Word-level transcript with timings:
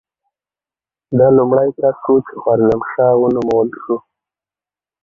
ده 1.17 1.27
لومړی 1.37 1.69
کس 1.79 1.97
و 2.11 2.15
چې 2.25 2.33
خوارزم 2.41 2.81
شاه 2.91 3.13
ونومول 3.19 3.67
شو. 3.81 3.95